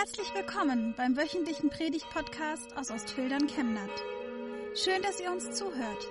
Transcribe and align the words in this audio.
Herzlich 0.00 0.32
willkommen 0.34 0.94
beim 0.96 1.14
wöchentlichen 1.14 1.68
Predigt-Podcast 1.68 2.74
aus 2.74 2.90
Ostfildern 2.90 3.46
Chemnat. 3.48 3.90
Schön, 4.74 5.02
dass 5.02 5.20
ihr 5.20 5.30
uns 5.30 5.50
zuhört. 5.50 6.06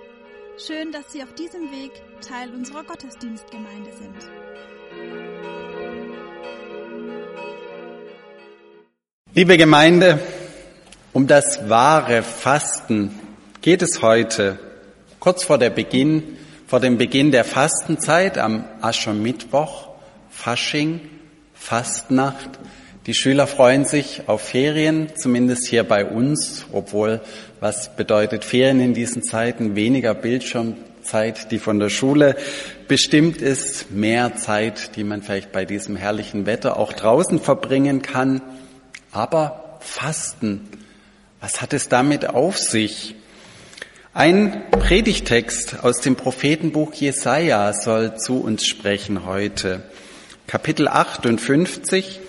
Schön, 0.64 0.92
dass 0.92 1.12
Sie 1.12 1.24
auf 1.24 1.34
diesem 1.34 1.72
Weg 1.72 1.90
Teil 2.20 2.54
unserer 2.54 2.84
Gottesdienstgemeinde 2.84 3.90
sind. 3.92 4.14
Liebe 9.34 9.56
Gemeinde, 9.56 10.20
um 11.12 11.26
das 11.26 11.68
wahre 11.68 12.22
Fasten 12.22 13.18
geht 13.60 13.82
es 13.82 14.02
heute, 14.02 14.60
kurz 15.18 15.42
vor 15.42 15.58
der 15.58 15.70
Beginn, 15.70 16.38
vor 16.68 16.78
dem 16.78 16.96
Beginn 16.96 17.32
der 17.32 17.42
Fastenzeit 17.42 18.38
am 18.38 18.64
Aschermittwoch, 18.82 19.88
Fasching, 20.30 21.10
Fastnacht. 21.54 22.60
Die 23.06 23.14
Schüler 23.14 23.46
freuen 23.46 23.86
sich 23.86 24.24
auf 24.26 24.42
Ferien, 24.42 25.08
zumindest 25.16 25.66
hier 25.66 25.84
bei 25.84 26.04
uns, 26.04 26.66
obwohl 26.70 27.22
was 27.58 27.96
bedeutet 27.96 28.44
Ferien 28.44 28.78
in 28.78 28.92
diesen 28.92 29.22
Zeiten? 29.22 29.74
Weniger 29.74 30.12
Bildschirmzeit, 30.12 31.50
die 31.50 31.58
von 31.58 31.78
der 31.78 31.88
Schule 31.88 32.36
bestimmt 32.88 33.40
ist, 33.40 33.90
mehr 33.90 34.36
Zeit, 34.36 34.96
die 34.96 35.04
man 35.04 35.22
vielleicht 35.22 35.50
bei 35.50 35.64
diesem 35.64 35.96
herrlichen 35.96 36.44
Wetter 36.44 36.76
auch 36.76 36.92
draußen 36.92 37.40
verbringen 37.40 38.02
kann. 38.02 38.42
Aber 39.12 39.78
Fasten, 39.80 40.68
was 41.40 41.62
hat 41.62 41.72
es 41.72 41.88
damit 41.88 42.26
auf 42.26 42.58
sich? 42.58 43.14
Ein 44.12 44.70
Predigtext 44.72 45.84
aus 45.84 46.02
dem 46.02 46.16
Prophetenbuch 46.16 46.92
Jesaja 46.92 47.72
soll 47.72 48.18
zu 48.18 48.42
uns 48.42 48.66
sprechen 48.66 49.24
heute. 49.24 49.84
Kapitel 50.46 50.86
58, 50.86 52.20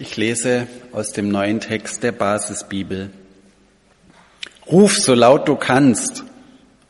ich 0.00 0.16
lese 0.16 0.66
aus 0.92 1.12
dem 1.12 1.28
neuen 1.28 1.60
Text 1.60 2.02
der 2.02 2.12
Basisbibel. 2.12 3.10
Ruf 4.70 4.96
so 4.96 5.14
laut 5.14 5.48
du 5.48 5.56
kannst, 5.56 6.24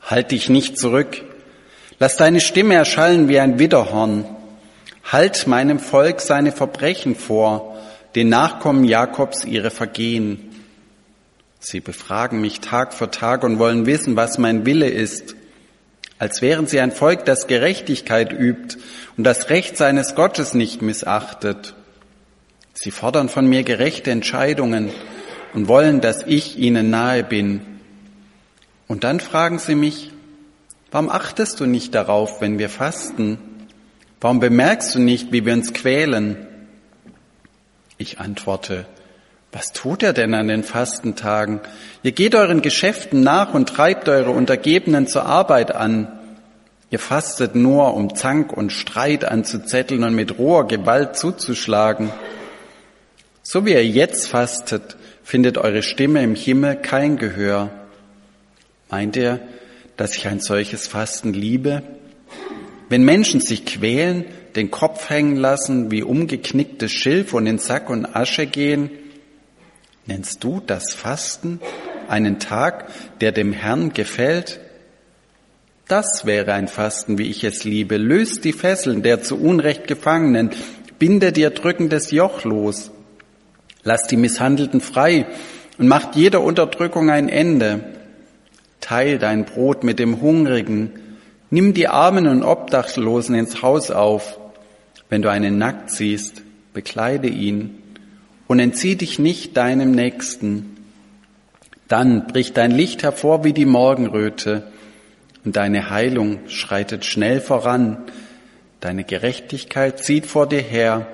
halt 0.01 0.31
dich 0.31 0.49
nicht 0.49 0.77
zurück. 0.77 1.23
Lass 1.97 2.17
deine 2.17 2.39
Stimme 2.39 2.75
erschallen 2.75 3.27
wie 3.27 3.39
ein 3.39 3.57
Widderhorn. 3.57 4.25
Halt 5.03 5.47
meinem 5.47 5.79
Volk 5.79 6.21
seine 6.21 6.51
Verbrechen 6.51 7.15
vor, 7.15 7.77
den 8.15 8.29
Nachkommen 8.29 8.83
Jakobs 8.83 9.43
ihre 9.43 9.71
Vergehen. 9.71 10.51
Sie 11.59 11.79
befragen 11.79 12.41
mich 12.41 12.59
Tag 12.61 12.93
für 12.93 13.09
Tag 13.09 13.43
und 13.43 13.59
wollen 13.59 13.85
wissen, 13.85 14.15
was 14.15 14.37
mein 14.37 14.65
Wille 14.65 14.87
ist, 14.87 15.35
als 16.19 16.41
wären 16.41 16.67
sie 16.67 16.79
ein 16.79 16.91
Volk, 16.91 17.25
das 17.25 17.47
Gerechtigkeit 17.47 18.31
übt 18.31 18.77
und 19.17 19.23
das 19.23 19.49
Recht 19.49 19.77
seines 19.77 20.15
Gottes 20.15 20.53
nicht 20.53 20.81
missachtet. 20.81 21.73
Sie 22.81 22.91
fordern 22.91 23.27
von 23.27 23.45
mir 23.45 23.63
gerechte 23.63 24.09
Entscheidungen 24.09 24.89
und 25.53 25.67
wollen, 25.67 25.99
dass 25.99 26.23
ich 26.25 26.57
ihnen 26.57 26.89
nahe 26.89 27.25
bin. 27.25 27.59
Und 28.87 29.03
dann 29.03 29.19
fragen 29.19 29.59
sie 29.59 29.75
mich, 29.75 30.11
warum 30.89 31.09
achtest 31.09 31.59
du 31.59 31.65
nicht 31.65 31.93
darauf, 31.93 32.39
wenn 32.39 32.57
wir 32.57 32.69
fasten? 32.69 33.37
Warum 34.21 34.39
bemerkst 34.39 34.95
du 34.95 34.99
nicht, 34.99 35.33
wie 35.33 35.45
wir 35.45 35.51
uns 35.55 35.73
quälen? 35.73 36.47
Ich 37.97 38.21
antworte, 38.21 38.85
was 39.51 39.73
tut 39.73 40.01
er 40.01 40.13
denn 40.13 40.33
an 40.33 40.47
den 40.47 40.63
Fastentagen? 40.63 41.59
Ihr 42.01 42.13
geht 42.13 42.33
euren 42.33 42.61
Geschäften 42.61 43.23
nach 43.23 43.53
und 43.53 43.67
treibt 43.67 44.07
eure 44.07 44.31
Untergebenen 44.31 45.05
zur 45.05 45.25
Arbeit 45.25 45.75
an. 45.75 46.07
Ihr 46.91 46.99
fastet 46.99 47.55
nur, 47.55 47.93
um 47.93 48.15
Zank 48.15 48.53
und 48.53 48.71
Streit 48.71 49.25
anzuzetteln 49.25 50.05
und 50.05 50.15
mit 50.15 50.39
roher 50.39 50.65
Gewalt 50.65 51.17
zuzuschlagen. 51.17 52.09
So 53.51 53.65
wie 53.65 53.71
ihr 53.71 53.83
jetzt 53.83 54.27
fastet, 54.27 54.95
findet 55.23 55.57
eure 55.57 55.81
Stimme 55.81 56.21
im 56.21 56.35
Himmel 56.35 56.75
kein 56.75 57.17
Gehör. 57.17 57.71
Meint 58.91 59.15
ihr, 59.15 59.39
dass 59.97 60.15
ich 60.15 60.27
ein 60.27 60.39
solches 60.39 60.85
Fasten 60.85 61.33
liebe? 61.33 61.81
Wenn 62.89 63.03
Menschen 63.03 63.41
sich 63.41 63.65
quälen, 63.65 64.25
den 64.55 64.69
Kopf 64.69 65.09
hängen 65.09 65.35
lassen, 65.35 65.89
wie 65.89 66.03
umgeknicktes 66.03 66.91
Schilf 66.91 67.33
und 67.33 67.47
in 67.47 67.57
Sack 67.57 67.89
und 67.89 68.05
Asche 68.15 68.45
gehen, 68.45 68.91
nennst 70.05 70.43
du 70.43 70.61
das 70.63 70.93
Fasten 70.93 71.59
einen 72.07 72.37
Tag, 72.37 72.91
der 73.19 73.31
dem 73.31 73.51
Herrn 73.51 73.93
gefällt? 73.93 74.59
Das 75.87 76.27
wäre 76.27 76.53
ein 76.53 76.67
Fasten, 76.67 77.17
wie 77.17 77.31
ich 77.31 77.43
es 77.43 77.63
liebe. 77.63 77.97
Löst 77.97 78.45
die 78.45 78.53
Fesseln 78.53 79.01
der 79.01 79.23
zu 79.23 79.41
Unrecht 79.41 79.87
Gefangenen, 79.87 80.51
binde 80.99 81.31
dir 81.31 81.49
drückendes 81.49 82.11
Joch 82.11 82.43
los. 82.43 82.91
Lass 83.89 84.03
die 84.03 84.17
Misshandelten 84.17 84.81
frei 84.81 85.25
und 85.79 85.87
macht 85.87 86.15
jeder 86.15 86.41
Unterdrückung 86.41 87.09
ein 87.09 87.27
Ende. 87.27 87.85
Teil 88.81 89.17
dein 89.17 89.45
Brot 89.45 89.83
mit 89.83 89.97
dem 89.97 90.21
Hungrigen. 90.21 90.91
Nimm 91.49 91.73
die 91.73 91.87
Armen 91.87 92.27
und 92.27 92.43
Obdachlosen 92.43 93.33
ins 93.33 93.63
Haus 93.63 93.89
auf. 93.89 94.39
Wenn 95.09 95.23
du 95.23 95.31
einen 95.31 95.57
nackt 95.57 95.89
siehst, 95.89 96.43
bekleide 96.71 97.29
ihn 97.29 97.81
und 98.45 98.59
entzieh 98.59 98.95
dich 98.95 99.17
nicht 99.17 99.57
deinem 99.57 99.89
Nächsten. 99.89 100.77
Dann 101.87 102.27
bricht 102.27 102.57
dein 102.57 102.69
Licht 102.69 103.01
hervor 103.01 103.43
wie 103.43 103.53
die 103.53 103.65
Morgenröte 103.65 104.67
und 105.43 105.55
deine 105.55 105.89
Heilung 105.89 106.41
schreitet 106.47 107.05
schnell 107.05 107.41
voran. 107.41 107.97
Deine 108.81 109.03
Gerechtigkeit 109.03 109.97
zieht 109.97 110.27
vor 110.27 110.47
dir 110.47 110.61
her 110.61 111.07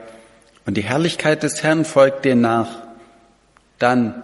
und 0.66 0.78
die 0.78 0.84
Herrlichkeit 0.84 1.44
des 1.44 1.62
Herrn 1.62 1.86
folgt 1.86 2.26
dir 2.26 2.36
nach. 2.36 2.84
Dann 3.78 4.24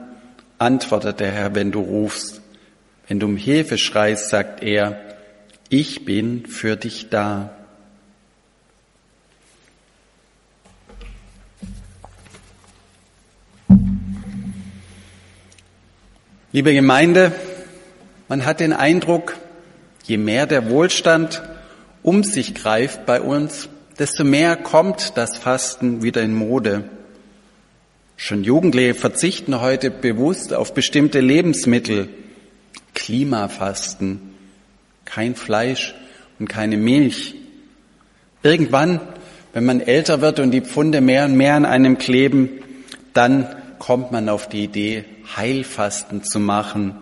antwortet 0.58 1.20
der 1.20 1.32
Herr, 1.32 1.56
wenn 1.56 1.72
du 1.72 1.82
rufst. 1.82 2.42
Wenn 3.08 3.20
du 3.20 3.28
um 3.28 3.38
Hilfe 3.38 3.78
schreist, 3.78 4.30
sagt 4.30 4.64
er, 4.64 5.00
ich 5.70 6.06
bin 6.06 6.46
für 6.46 6.76
dich 6.76 7.10
da. 7.10 7.52
Liebe 16.54 16.74
Gemeinde, 16.74 17.32
man 18.28 18.46
hat 18.46 18.60
den 18.60 18.74
Eindruck, 18.74 19.38
je 20.04 20.18
mehr 20.18 20.48
der 20.48 20.70
Wohlstand 20.70 21.42
um 22.04 22.24
sich 22.24 22.56
greift 22.56 23.06
bei 23.06 23.22
uns, 23.22 23.70
desto 24.00 24.24
mehr 24.24 24.56
kommt 24.56 25.18
das 25.18 25.38
Fasten 25.38 26.04
wieder 26.04 26.22
in 26.22 26.34
Mode. 26.34 26.90
Schon 28.18 28.44
Jugendliche 28.44 28.94
verzichten 28.94 29.62
heute 29.62 29.90
bewusst 29.90 30.54
auf 30.54 30.74
bestimmte 30.74 31.20
Lebensmittel. 31.20 32.10
Klimafasten, 32.94 34.22
kein 35.06 35.36
Fleisch 35.36 35.96
und 36.40 36.48
keine 36.48 36.78
Milch. 36.78 37.36
Irgendwann, 38.44 39.00
wenn 39.54 39.66
man 39.66 39.82
älter 39.82 40.22
wird 40.22 40.40
und 40.40 40.52
die 40.52 40.62
Pfunde 40.62 41.02
mehr 41.02 41.26
und 41.26 41.36
mehr 41.36 41.56
an 41.56 41.66
einem 41.66 41.98
kleben, 41.98 42.50
dann 43.14 43.48
kommt 43.80 44.12
man 44.12 44.30
auf 44.30 44.48
die 44.48 44.64
Idee, 44.64 45.06
Heilfasten 45.36 46.24
zu 46.24 46.40
machen. 46.40 46.96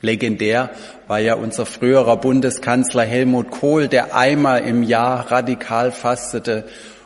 Legendär 0.00 0.70
war 1.08 1.18
ja 1.18 1.34
unser 1.34 1.66
früherer 1.66 2.16
Bundeskanzler 2.18 3.04
Helmut 3.04 3.50
Kohl, 3.50 3.88
der 3.88 4.14
einmal 4.14 4.60
im 4.62 4.82
Jahr 4.82 5.30
radikal 5.30 5.90
fastete 5.90 6.64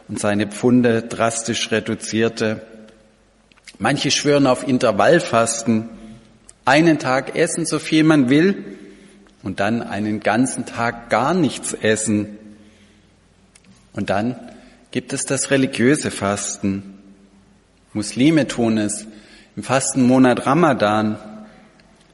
und 0.09 0.19
seine 0.19 0.47
Pfunde 0.47 1.03
drastisch 1.03 1.71
reduzierte. 1.71 2.61
Manche 3.79 4.11
schwören 4.11 4.47
auf 4.47 4.67
Intervallfasten, 4.69 5.89
einen 6.65 6.99
Tag 6.99 7.35
essen, 7.35 7.65
so 7.65 7.79
viel 7.79 8.05
man 8.05 8.29
will, 8.29 8.77
und 9.43 9.59
dann 9.59 9.83
einen 9.83 10.21
ganzen 10.21 10.67
Tag 10.67 11.09
gar 11.11 11.35
nichts 11.35 11.73
essen. 11.73 12.39
Und 13.95 14.11
dann 14.11 14.37
gibt 14.91 15.13
es 15.13 15.25
das 15.25 15.51
religiöse 15.51 16.11
Fasten. 16.11 16.99
Muslime 17.93 18.47
tun 18.47 18.79
es 18.79 19.07
im 19.57 19.63
Fastenmonat 19.63 20.47
Ramadan, 20.47 21.19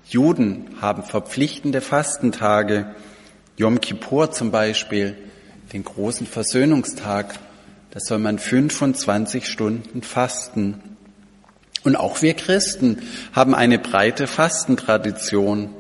Juden 0.09 0.71
haben 0.81 1.03
verpflichtende 1.03 1.83
Fastentage, 1.83 2.95
Yom 3.59 3.81
Kippur 3.81 4.31
zum 4.31 4.51
Beispiel, 4.51 5.17
den 5.75 5.85
großen 5.85 6.27
Versöhnungstag, 6.27 7.39
da 7.91 8.01
soll 8.01 8.19
man 8.19 8.39
25 8.39 9.47
Stunden 9.47 10.03
fasten. 10.03 10.81
Und 11.85 11.97
auch 11.97 12.23
wir 12.23 12.33
Christen 12.35 13.03
haben 13.33 13.55
eine 13.55 13.79
breite 13.79 14.27
Fastentradition. 14.27 15.75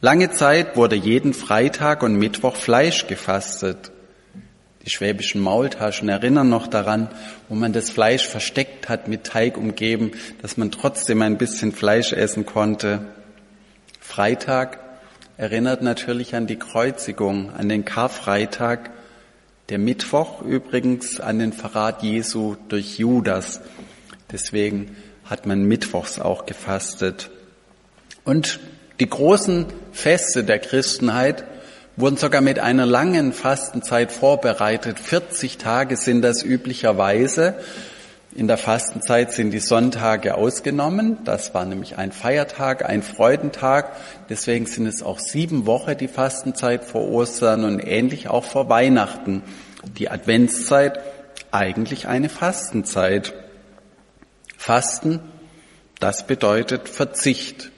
Lange 0.00 0.30
Zeit 0.30 0.76
wurde 0.76 0.94
jeden 0.94 1.34
Freitag 1.34 2.04
und 2.04 2.14
Mittwoch 2.14 2.54
Fleisch 2.54 3.08
gefastet. 3.08 3.90
Die 4.84 4.90
schwäbischen 4.90 5.40
Maultaschen 5.40 6.08
erinnern 6.08 6.48
noch 6.48 6.68
daran, 6.68 7.08
wo 7.48 7.56
man 7.56 7.72
das 7.72 7.90
Fleisch 7.90 8.28
versteckt 8.28 8.88
hat, 8.88 9.08
mit 9.08 9.24
Teig 9.24 9.56
umgeben, 9.56 10.12
dass 10.40 10.56
man 10.56 10.70
trotzdem 10.70 11.20
ein 11.22 11.36
bisschen 11.36 11.72
Fleisch 11.72 12.12
essen 12.12 12.46
konnte. 12.46 13.06
Freitag 14.20 14.80
erinnert 15.38 15.80
natürlich 15.80 16.34
an 16.34 16.46
die 16.46 16.58
Kreuzigung, 16.58 17.54
an 17.54 17.70
den 17.70 17.86
Karfreitag, 17.86 18.90
der 19.70 19.78
Mittwoch 19.78 20.42
übrigens 20.42 21.20
an 21.20 21.38
den 21.38 21.54
Verrat 21.54 22.02
Jesu 22.02 22.56
durch 22.68 22.98
Judas. 22.98 23.62
Deswegen 24.30 24.94
hat 25.24 25.46
man 25.46 25.62
mittwochs 25.64 26.18
auch 26.18 26.44
gefastet. 26.44 27.30
Und 28.22 28.60
die 29.00 29.08
großen 29.08 29.64
Feste 29.90 30.44
der 30.44 30.58
Christenheit 30.58 31.44
wurden 31.96 32.18
sogar 32.18 32.42
mit 32.42 32.58
einer 32.58 32.84
langen 32.84 33.32
Fastenzeit 33.32 34.12
vorbereitet. 34.12 35.00
40 35.00 35.56
Tage 35.56 35.96
sind 35.96 36.20
das 36.20 36.42
üblicherweise. 36.42 37.54
In 38.32 38.46
der 38.46 38.58
Fastenzeit 38.58 39.32
sind 39.32 39.50
die 39.50 39.58
Sonntage 39.58 40.36
ausgenommen. 40.36 41.18
Das 41.24 41.52
war 41.52 41.64
nämlich 41.64 41.98
ein 41.98 42.12
Feiertag, 42.12 42.88
ein 42.88 43.02
Freudentag. 43.02 43.90
Deswegen 44.28 44.66
sind 44.66 44.86
es 44.86 45.02
auch 45.02 45.18
sieben 45.18 45.66
Wochen 45.66 45.96
die 45.98 46.06
Fastenzeit 46.06 46.84
vor 46.84 47.08
Ostern 47.08 47.64
und 47.64 47.80
ähnlich 47.80 48.28
auch 48.28 48.44
vor 48.44 48.68
Weihnachten. 48.68 49.42
Die 49.98 50.10
Adventszeit 50.10 51.00
eigentlich 51.50 52.06
eine 52.06 52.28
Fastenzeit. 52.28 53.32
Fasten, 54.56 55.18
das 55.98 56.26
bedeutet 56.26 56.88
Verzicht. 56.88 57.72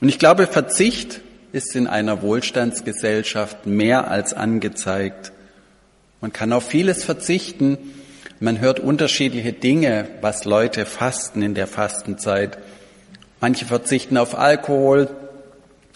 Und 0.00 0.08
ich 0.08 0.18
glaube, 0.18 0.46
Verzicht 0.46 1.20
ist 1.52 1.76
in 1.76 1.86
einer 1.86 2.22
Wohlstandsgesellschaft 2.22 3.66
mehr 3.66 4.10
als 4.10 4.32
angezeigt. 4.32 5.32
Man 6.22 6.32
kann 6.32 6.54
auf 6.54 6.66
vieles 6.66 7.04
verzichten, 7.04 7.76
man 8.40 8.60
hört 8.60 8.80
unterschiedliche 8.80 9.52
Dinge, 9.52 10.08
was 10.20 10.44
Leute 10.44 10.84
fasten 10.84 11.42
in 11.42 11.54
der 11.54 11.66
Fastenzeit. 11.66 12.58
Manche 13.40 13.64
verzichten 13.64 14.16
auf 14.16 14.38
Alkohol, 14.38 15.08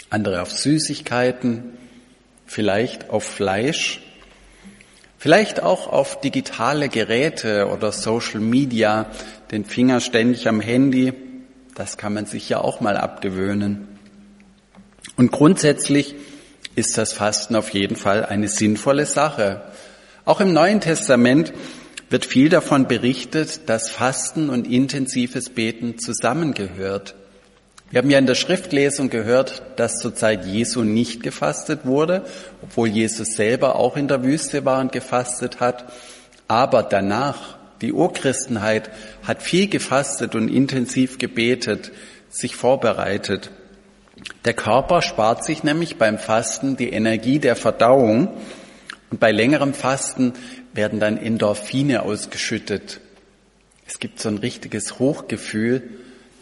andere 0.08 0.42
auf 0.42 0.50
Süßigkeiten, 0.50 1.64
vielleicht 2.46 3.10
auf 3.10 3.24
Fleisch, 3.24 4.00
vielleicht 5.18 5.62
auch 5.62 5.86
auf 5.86 6.20
digitale 6.20 6.88
Geräte 6.88 7.68
oder 7.68 7.92
Social 7.92 8.40
Media, 8.40 9.06
den 9.50 9.64
Finger 9.64 10.00
ständig 10.00 10.48
am 10.48 10.60
Handy. 10.60 11.12
Das 11.74 11.98
kann 11.98 12.14
man 12.14 12.26
sich 12.26 12.48
ja 12.48 12.60
auch 12.60 12.80
mal 12.80 12.96
abgewöhnen. 12.96 13.86
Und 15.16 15.30
grundsätzlich 15.30 16.14
ist 16.74 16.96
das 16.96 17.12
Fasten 17.12 17.54
auf 17.56 17.70
jeden 17.70 17.96
Fall 17.96 18.24
eine 18.24 18.48
sinnvolle 18.48 19.04
Sache. 19.04 19.62
Auch 20.24 20.40
im 20.40 20.52
Neuen 20.52 20.80
Testament 20.80 21.52
wird 22.10 22.26
viel 22.26 22.48
davon 22.48 22.88
berichtet, 22.88 23.68
dass 23.68 23.88
Fasten 23.88 24.50
und 24.50 24.66
intensives 24.66 25.48
Beten 25.48 25.98
zusammengehört. 25.98 27.14
Wir 27.90 27.98
haben 27.98 28.10
ja 28.10 28.18
in 28.18 28.26
der 28.26 28.34
Schriftlesung 28.34 29.10
gehört, 29.10 29.62
dass 29.76 29.98
zur 29.98 30.14
Zeit 30.14 30.44
Jesu 30.44 30.82
nicht 30.82 31.22
gefastet 31.22 31.80
wurde, 31.84 32.24
obwohl 32.62 32.88
Jesus 32.88 33.34
selber 33.34 33.76
auch 33.76 33.96
in 33.96 34.08
der 34.08 34.22
Wüste 34.22 34.64
war 34.64 34.80
und 34.80 34.92
gefastet 34.92 35.60
hat. 35.60 35.92
Aber 36.46 36.82
danach, 36.82 37.58
die 37.80 37.92
Urchristenheit 37.92 38.90
hat 39.24 39.42
viel 39.42 39.68
gefastet 39.68 40.34
und 40.34 40.48
intensiv 40.48 41.18
gebetet, 41.18 41.92
sich 42.28 42.54
vorbereitet. 42.54 43.50
Der 44.44 44.54
Körper 44.54 45.02
spart 45.02 45.44
sich 45.44 45.64
nämlich 45.64 45.96
beim 45.96 46.18
Fasten 46.18 46.76
die 46.76 46.90
Energie 46.90 47.38
der 47.38 47.56
Verdauung 47.56 48.28
und 49.10 49.18
bei 49.18 49.32
längerem 49.32 49.74
Fasten 49.74 50.34
werden 50.72 51.00
dann 51.00 51.16
Endorphine 51.16 52.02
ausgeschüttet. 52.02 53.00
Es 53.86 53.98
gibt 53.98 54.20
so 54.20 54.28
ein 54.28 54.38
richtiges 54.38 54.98
Hochgefühl, 54.98 55.82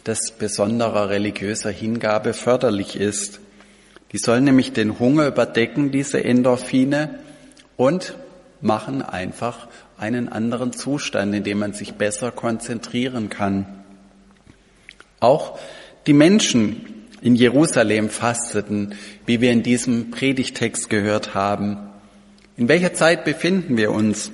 das 0.03 0.31
besonderer 0.31 1.09
religiöser 1.09 1.71
Hingabe 1.71 2.33
förderlich 2.33 2.95
ist. 2.95 3.39
Die 4.11 4.17
sollen 4.17 4.43
nämlich 4.43 4.73
den 4.73 4.99
Hunger 4.99 5.27
überdecken, 5.27 5.91
diese 5.91 6.23
Endorphine, 6.23 7.19
und 7.77 8.15
machen 8.61 9.01
einfach 9.01 9.67
einen 9.97 10.29
anderen 10.29 10.73
Zustand, 10.73 11.33
in 11.33 11.43
dem 11.43 11.59
man 11.59 11.73
sich 11.73 11.93
besser 11.93 12.31
konzentrieren 12.31 13.29
kann. 13.29 13.83
Auch 15.19 15.59
die 16.07 16.13
Menschen 16.13 17.07
in 17.21 17.35
Jerusalem 17.35 18.09
fasteten, 18.09 18.95
wie 19.25 19.41
wir 19.41 19.51
in 19.51 19.63
diesem 19.63 20.11
Predigtext 20.11 20.89
gehört 20.89 21.33
haben. 21.33 21.88
In 22.59 22.67
welcher 22.67 22.93
Zeit 22.93 23.23
befinden 23.23 23.77
wir 23.77 23.89
uns? 23.91 24.33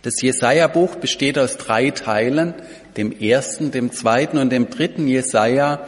Das 0.00 0.22
Jesaja-Buch 0.22 0.96
besteht 0.96 1.38
aus 1.38 1.58
drei 1.58 1.90
Teilen, 1.90 2.54
dem 2.96 3.12
ersten, 3.12 3.70
dem 3.70 3.92
zweiten 3.92 4.38
und 4.38 4.48
dem 4.48 4.70
dritten 4.70 5.06
Jesaja. 5.06 5.86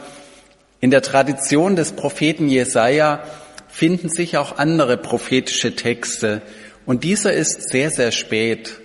In 0.79 0.91
der 0.91 1.01
Tradition 1.01 1.75
des 1.75 1.93
Propheten 1.93 2.49
Jesaja 2.49 3.23
finden 3.67 4.09
sich 4.09 4.37
auch 4.37 4.59
andere 4.59 4.95
prophetische 4.95 5.75
Texte. 5.75 6.43
Und 6.85 7.03
dieser 7.03 7.33
ist 7.33 7.71
sehr, 7.71 7.89
sehr 7.89 8.11
spät, 8.11 8.79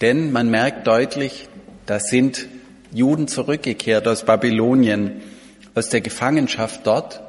denn 0.00 0.32
man 0.32 0.48
merkt 0.48 0.86
deutlich, 0.86 1.46
da 1.84 2.00
sind 2.00 2.48
Juden 2.90 3.28
zurückgekehrt 3.28 4.08
aus 4.08 4.24
Babylonien, 4.24 5.20
aus 5.74 5.90
der 5.90 6.00
Gefangenschaft 6.00 6.86
dort. 6.86 7.20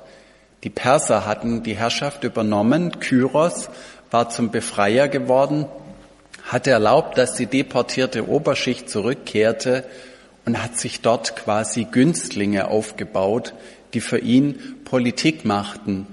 Die 0.63 0.69
Perser 0.69 1.25
hatten 1.25 1.63
die 1.63 1.75
Herrschaft 1.75 2.23
übernommen, 2.23 3.01
Kyros, 3.01 3.69
war 4.13 4.29
zum 4.29 4.51
Befreier 4.51 5.07
geworden, 5.07 5.65
hatte 6.43 6.69
erlaubt, 6.69 7.17
dass 7.17 7.33
die 7.33 7.47
deportierte 7.47 8.29
Oberschicht 8.29 8.87
zurückkehrte 8.87 9.85
und 10.45 10.61
hat 10.61 10.77
sich 10.77 11.01
dort 11.01 11.35
quasi 11.35 11.85
Günstlinge 11.85 12.67
aufgebaut, 12.67 13.55
die 13.95 14.01
für 14.01 14.19
ihn 14.19 14.75
Politik 14.85 15.45
machten. 15.45 16.05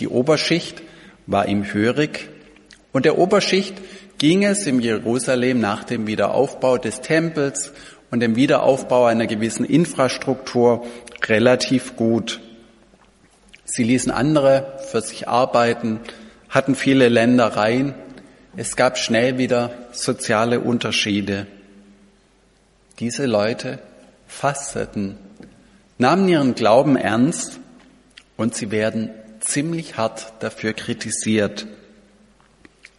Die 0.00 0.08
Oberschicht 0.08 0.80
war 1.26 1.46
ihm 1.46 1.70
hörig 1.70 2.30
und 2.92 3.04
der 3.04 3.18
Oberschicht 3.18 3.74
ging 4.16 4.42
es 4.42 4.66
im 4.66 4.80
Jerusalem 4.80 5.60
nach 5.60 5.84
dem 5.84 6.06
Wiederaufbau 6.06 6.78
des 6.78 7.02
Tempels 7.02 7.72
und 8.10 8.20
dem 8.20 8.36
Wiederaufbau 8.36 9.04
einer 9.04 9.26
gewissen 9.26 9.66
Infrastruktur 9.66 10.86
relativ 11.26 11.94
gut. 11.94 12.40
Sie 13.66 13.84
ließen 13.84 14.10
andere 14.10 14.78
für 14.90 15.02
sich 15.02 15.28
arbeiten, 15.28 16.00
hatten 16.48 16.74
viele 16.74 17.08
Ländereien. 17.08 17.94
Es 18.56 18.76
gab 18.76 18.98
schnell 18.98 19.38
wieder 19.38 19.70
soziale 19.92 20.60
Unterschiede. 20.60 21.46
Diese 22.98 23.26
Leute 23.26 23.78
fasteten, 24.26 25.16
nahmen 25.98 26.28
ihren 26.28 26.54
Glauben 26.54 26.96
ernst 26.96 27.60
und 28.36 28.54
sie 28.54 28.70
werden 28.70 29.10
ziemlich 29.40 29.96
hart 29.96 30.32
dafür 30.40 30.72
kritisiert. 30.72 31.66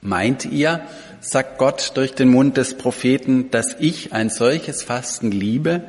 Meint 0.01 0.45
ihr, 0.45 0.81
sagt 1.19 1.57
Gott 1.57 1.91
durch 1.95 2.13
den 2.13 2.29
Mund 2.29 2.55
des 2.55 2.77
Propheten, 2.77 3.51
dass 3.51 3.75
ich 3.79 4.13
ein 4.13 4.29
solches 4.29 4.83
Fasten 4.83 5.31
liebe? 5.31 5.83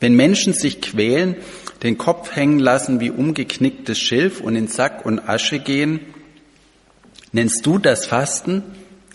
Wenn 0.00 0.14
Menschen 0.14 0.54
sich 0.54 0.80
quälen, 0.80 1.36
den 1.82 1.98
Kopf 1.98 2.34
hängen 2.34 2.58
lassen 2.58 3.00
wie 3.00 3.10
umgeknicktes 3.10 3.98
Schilf 3.98 4.40
und 4.40 4.56
in 4.56 4.68
Sack 4.68 5.04
und 5.04 5.28
Asche 5.28 5.58
gehen, 5.58 6.00
Nennst 7.32 7.64
du 7.64 7.78
das 7.78 8.06
Fasten 8.06 8.64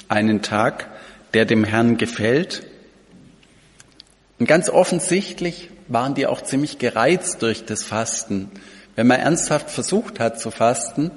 einen 0.07 0.41
Tag, 0.41 0.87
der 1.33 1.43
dem 1.43 1.65
Herrn 1.65 1.97
gefällt? 1.97 2.65
Und 4.39 4.47
ganz 4.47 4.69
offensichtlich 4.69 5.69
waren 5.89 6.15
die 6.15 6.25
auch 6.25 6.41
ziemlich 6.41 6.77
gereizt 6.77 7.41
durch 7.41 7.65
das 7.65 7.83
Fasten. 7.83 8.51
Wenn 8.95 9.07
man 9.07 9.19
ernsthaft 9.19 9.69
versucht 9.69 10.21
hat 10.21 10.39
zu 10.39 10.49
fasten, 10.49 11.11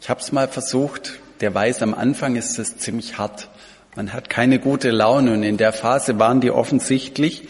ich 0.00 0.08
habe 0.08 0.20
es 0.20 0.30
mal 0.30 0.46
versucht, 0.46 1.14
der 1.40 1.52
weiß, 1.52 1.82
am 1.82 1.94
Anfang 1.94 2.36
ist 2.36 2.58
es 2.60 2.78
ziemlich 2.78 3.18
hart. 3.18 3.48
Man 3.96 4.12
hat 4.12 4.30
keine 4.30 4.60
gute 4.60 4.90
Laune 4.90 5.32
und 5.32 5.42
in 5.42 5.56
der 5.56 5.72
Phase 5.72 6.20
waren 6.20 6.40
die 6.40 6.52
offensichtlich, 6.52 7.48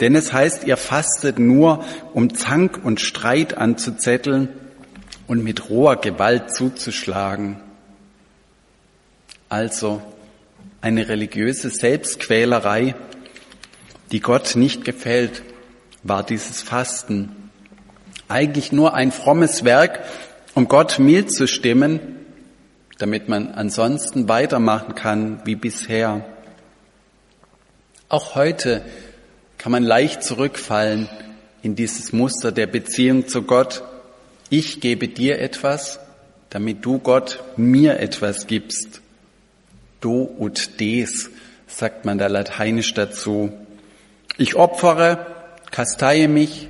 denn 0.00 0.14
es 0.14 0.34
heißt, 0.34 0.64
ihr 0.64 0.76
fastet 0.76 1.38
nur, 1.38 1.84
um 2.12 2.34
Zank 2.34 2.80
und 2.84 3.00
Streit 3.00 3.56
anzuzetteln 3.56 4.50
und 5.26 5.42
mit 5.42 5.70
roher 5.70 5.96
Gewalt 5.96 6.54
zuzuschlagen. 6.54 7.62
Also 9.48 10.02
eine 10.80 11.08
religiöse 11.08 11.70
Selbstquälerei, 11.70 12.94
die 14.10 14.20
Gott 14.20 14.56
nicht 14.56 14.84
gefällt, 14.84 15.42
war 16.02 16.24
dieses 16.24 16.62
Fasten. 16.62 17.50
Eigentlich 18.28 18.72
nur 18.72 18.94
ein 18.94 19.12
frommes 19.12 19.64
Werk, 19.64 20.00
um 20.54 20.68
Gott 20.68 20.98
mild 20.98 21.32
zu 21.32 21.46
stimmen, 21.46 22.00
damit 22.98 23.28
man 23.28 23.52
ansonsten 23.52 24.28
weitermachen 24.28 24.94
kann 24.94 25.40
wie 25.44 25.54
bisher. 25.54 26.24
Auch 28.08 28.34
heute 28.34 28.84
kann 29.58 29.72
man 29.72 29.82
leicht 29.82 30.22
zurückfallen 30.22 31.08
in 31.62 31.74
dieses 31.74 32.12
Muster 32.12 32.52
der 32.52 32.66
Beziehung 32.66 33.28
zu 33.28 33.42
Gott. 33.42 33.82
Ich 34.50 34.80
gebe 34.80 35.08
dir 35.08 35.40
etwas, 35.40 35.98
damit 36.50 36.84
du 36.84 36.98
Gott 36.98 37.42
mir 37.56 37.98
etwas 38.00 38.46
gibst. 38.46 39.02
Do 40.06 40.32
ut 40.38 40.78
des, 40.78 41.30
sagt 41.66 42.04
man 42.04 42.16
da 42.16 42.28
lateinisch 42.28 42.94
dazu. 42.94 43.50
Ich 44.38 44.54
opfere, 44.54 45.26
kasteie 45.72 46.28
mich, 46.28 46.68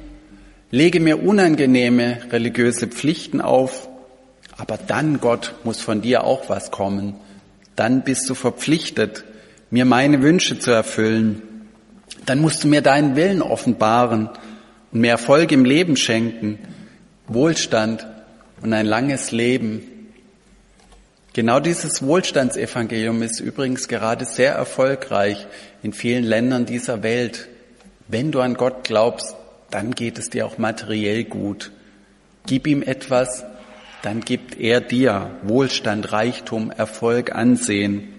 lege 0.71 1.01
mir 1.01 1.23
unangenehme 1.23 2.17
religiöse 2.33 2.87
Pflichten 2.87 3.43
auf, 3.43 3.91
aber 4.57 4.79
dann, 4.79 5.21
Gott, 5.21 5.55
muss 5.65 5.83
von 5.83 6.01
dir 6.01 6.25
auch 6.25 6.49
was 6.49 6.71
kommen. 6.71 7.17
Dann 7.75 8.05
bist 8.05 8.31
du 8.31 8.35
verpflichtet, 8.35 9.25
mir 9.69 9.85
meine 9.85 10.23
Wünsche 10.23 10.59
zu 10.59 10.71
erfüllen. 10.71 11.43
Dann 12.25 12.41
musst 12.41 12.65
du 12.65 12.69
mir 12.69 12.81
deinen 12.81 13.17
Willen 13.17 13.43
offenbaren 13.43 14.31
und 14.93 15.01
mir 15.01 15.11
Erfolg 15.11 15.53
im 15.53 15.67
Leben 15.67 15.99
schenken, 15.99 16.59
Wohlstand 17.29 18.07
und 18.63 18.73
ein 18.73 18.87
langes 18.87 19.31
Leben. 19.31 19.83
Genau 21.37 21.61
dieses 21.61 22.01
Wohlstandsevangelium 22.01 23.21
ist 23.21 23.41
übrigens 23.41 23.89
gerade 23.89 24.25
sehr 24.25 24.55
erfolgreich 24.55 25.47
in 25.83 25.93
vielen 25.93 26.25
Ländern 26.25 26.65
dieser 26.65 27.03
Welt. 27.03 27.49
Wenn 28.09 28.33
du 28.33 28.41
an 28.41 28.55
Gott 28.55 28.85
glaubst, 28.85 29.37
dann 29.71 29.91
geht 29.91 30.19
es 30.19 30.31
dir 30.31 30.47
auch 30.47 30.57
materiell 30.57 31.25
gut. 31.25 31.73
Gib 32.47 32.67
ihm 32.67 32.81
etwas, 32.81 33.45
dann 34.01 34.23
gibt 34.23 34.59
er 34.59 34.81
dir 34.81 35.31
Wohlstand, 35.43 36.11
Reichtum, 36.11 36.71
Erfolg, 36.71 37.35
Ansehen. 37.35 38.15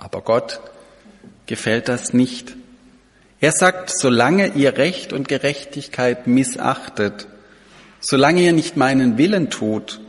Aber 0.00 0.20
Gott 0.22 0.60
gefällt 1.46 1.86
das 1.86 2.12
nicht. 2.12 2.56
Er 3.40 3.52
sagt, 3.52 3.96
solange 3.96 4.48
ihr 4.56 4.78
Recht 4.78 5.12
und 5.12 5.28
Gerechtigkeit 5.28 6.26
missachtet, 6.26 7.28
solange 8.00 8.42
ihr 8.42 8.52
nicht 8.52 8.76
meinen 8.76 9.16
Willen 9.16 9.48
tut, 9.48 10.00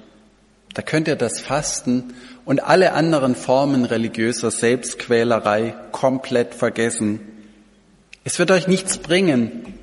da 0.74 0.82
könnt 0.82 1.08
ihr 1.08 1.16
das 1.16 1.40
Fasten 1.40 2.16
und 2.46 2.64
alle 2.64 2.94
anderen 2.94 3.36
Formen 3.36 3.86
religiöser 3.86 4.52
Selbstquälerei 4.52 5.76
komplett 5.92 6.56
vergessen. 6.56 7.20
Es 8.24 8.40
wird 8.40 8.52
euch 8.52 8.68
nichts 8.68 8.98
bringen. 8.98 9.74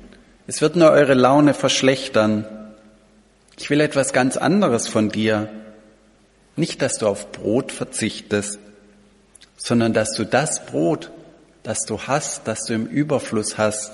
Es 0.47 0.61
wird 0.61 0.75
nur 0.75 0.91
eure 0.91 1.13
Laune 1.13 1.53
verschlechtern. 1.53 2.45
Ich 3.57 3.69
will 3.69 3.79
etwas 3.79 4.11
ganz 4.11 4.37
anderes 4.37 4.87
von 4.87 5.09
dir. 5.09 5.49
Nicht, 6.55 6.81
dass 6.81 6.97
du 6.97 7.07
auf 7.07 7.31
Brot 7.31 7.71
verzichtest, 7.71 8.59
sondern 9.55 9.93
dass 9.93 10.13
du 10.13 10.25
das 10.25 10.65
Brot, 10.65 11.11
das 11.63 11.85
du 11.85 12.01
hast, 12.01 12.47
das 12.47 12.65
du 12.65 12.73
im 12.73 12.87
Überfluss 12.87 13.57
hast, 13.57 13.93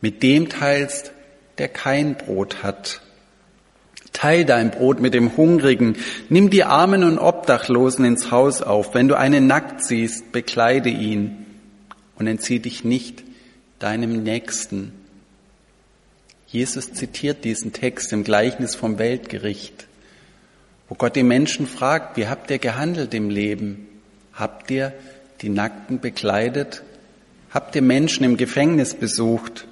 mit 0.00 0.22
dem 0.22 0.48
teilst, 0.48 1.12
der 1.58 1.68
kein 1.68 2.14
Brot 2.14 2.62
hat. 2.62 3.02
Teil 4.20 4.44
dein 4.44 4.70
Brot 4.70 5.00
mit 5.00 5.14
dem 5.14 5.34
Hungrigen, 5.38 5.96
nimm 6.28 6.50
die 6.50 6.64
Armen 6.64 7.04
und 7.04 7.18
Obdachlosen 7.18 8.04
ins 8.04 8.30
Haus 8.30 8.60
auf. 8.60 8.92
Wenn 8.94 9.08
du 9.08 9.16
einen 9.16 9.46
nackt 9.46 9.82
siehst, 9.82 10.30
bekleide 10.30 10.90
ihn 10.90 11.46
und 12.18 12.26
entzieh 12.26 12.58
dich 12.58 12.84
nicht 12.84 13.24
deinem 13.78 14.22
Nächsten. 14.22 14.92
Jesus 16.48 16.92
zitiert 16.92 17.46
diesen 17.46 17.72
Text 17.72 18.12
im 18.12 18.22
Gleichnis 18.22 18.74
vom 18.74 18.98
Weltgericht, 18.98 19.86
wo 20.90 20.96
Gott 20.96 21.16
die 21.16 21.22
Menschen 21.22 21.66
fragt, 21.66 22.18
wie 22.18 22.28
habt 22.28 22.50
ihr 22.50 22.58
gehandelt 22.58 23.14
im 23.14 23.30
Leben? 23.30 23.88
Habt 24.34 24.70
ihr 24.70 24.92
die 25.40 25.48
Nackten 25.48 25.98
bekleidet? 25.98 26.82
Habt 27.52 27.74
ihr 27.74 27.80
Menschen 27.80 28.24
im 28.24 28.36
Gefängnis 28.36 28.92
besucht? 28.92 29.66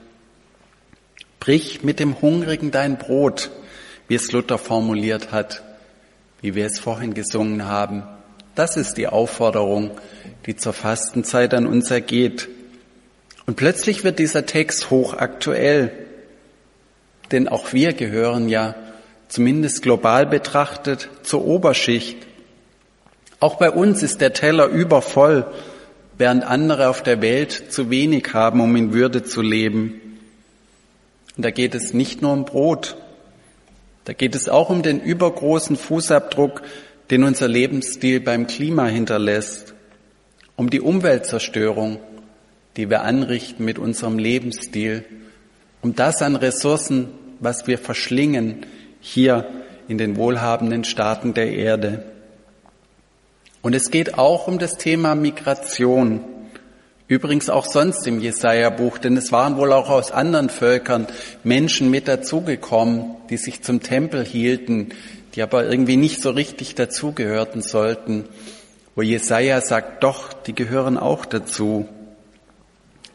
Brich 1.39 1.85
mit 1.85 2.01
dem 2.01 2.23
Hungrigen 2.23 2.71
dein 2.71 2.97
Brot 2.97 3.51
wie 4.09 4.15
es 4.15 4.33
Luther 4.33 4.59
formuliert 4.59 5.33
hat, 5.33 5.63
wie 6.41 6.55
wir 6.55 6.67
es 6.67 6.79
vorhin 6.79 7.15
gesungen 7.15 7.67
haben. 7.67 8.03
Das 8.55 8.77
ist 8.77 8.97
die 8.97 9.07
Aufforderung, 9.07 9.93
die 10.47 10.57
zur 10.57 10.73
Fastenzeit 10.73 11.55
an 11.55 11.67
uns 11.67 11.91
ergeht. 11.91 12.49
Und 13.47 13.57
plötzlich 13.57 14.03
wird 14.05 14.19
dieser 14.19 14.47
Text 14.47 14.91
hochaktuell, 14.91 15.93
denn 17.31 17.49
auch 17.49 17.73
wir 17.73 17.93
gehören 17.93 18.49
ja 18.49 18.75
zumindest 19.29 19.83
global 19.83 20.27
betrachtet 20.27 21.09
zur 21.23 21.45
Oberschicht. 21.45 22.17
Auch 23.41 23.57
bei 23.57 23.71
uns 23.71 24.03
ist 24.03 24.21
der 24.21 24.33
Teller 24.33 24.67
übervoll, 24.67 25.47
während 26.17 26.45
andere 26.45 26.89
auf 26.89 27.03
der 27.03 27.23
Welt 27.23 27.73
zu 27.73 27.91
wenig 27.91 28.33
haben, 28.33 28.61
um 28.61 28.75
in 28.75 28.93
Würde 28.93 29.23
zu 29.23 29.43
leben. 29.43 30.01
Und 31.37 31.45
da 31.45 31.51
geht 31.51 31.75
es 31.75 31.93
nicht 31.95 32.23
nur 32.23 32.33
um 32.33 32.45
Brot, 32.45 32.97
da 34.09 34.15
geht 34.15 34.35
es 34.35 34.49
auch 34.49 34.71
um 34.71 34.83
den 34.83 35.03
übergroßen 35.03 35.77
Fußabdruck, 35.77 36.63
den 37.11 37.25
unser 37.25 37.47
Lebensstil 37.47 38.21
beim 38.21 38.47
Klima 38.47 38.87
hinterlässt, 38.87 39.75
um 40.57 40.71
die 40.71 40.81
Umweltzerstörung, 40.81 41.99
die 42.79 42.89
wir 42.89 43.03
anrichten 43.03 43.67
mit 43.67 43.79
unserem 43.79 44.19
Lebensstil, 44.19 45.05
um 45.83 45.95
das 45.95 46.23
an 46.23 46.37
Ressourcen, 46.37 47.09
was 47.41 47.67
wir 47.67 47.77
verschlingen 47.77 48.65
hier 48.99 49.47
in 49.89 49.99
den 49.99 50.17
wohlhabenden 50.17 50.85
Staaten 50.85 51.35
der 51.35 51.53
Erde. 51.53 52.03
Und 53.61 53.75
es 53.75 53.91
geht 53.91 54.17
auch 54.17 54.49
um 54.49 54.59
das 54.59 54.79
Thema 54.79 55.17
Migration. 55.17 56.25
Übrigens 57.09 57.49
auch 57.49 57.65
sonst 57.65 58.07
im 58.07 58.21
Jesaja-Buch, 58.21 58.99
denn 58.99 59.17
es 59.17 59.33
waren 59.33 59.57
wohl 59.57 59.73
auch 59.73 59.89
aus 59.89 60.13
anderen 60.13 60.51
Völkern 60.51 61.07
Menschen 61.43 61.91
mit 61.91 62.07
dazugekommen, 62.07 63.17
die 63.31 63.39
sich 63.39 63.63
zum 63.63 63.83
Tempel 63.83 64.27
hielten, 64.27 64.91
die 65.35 65.41
aber 65.41 65.65
irgendwie 65.65 65.97
nicht 65.97 66.21
so 66.21 66.31
richtig 66.31 66.75
dazugehörten 66.75 67.63
sollten. 67.63 68.27
Wo 68.95 69.01
Jesaja 69.01 69.63
sagt, 69.63 70.03
doch, 70.03 70.35
die 70.35 70.55
gehören 70.55 70.99
auch 70.99 71.25
dazu. 71.25 71.89